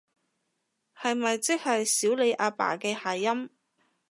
[0.99, 3.51] 係咪即係少理阿爸嘅諧音？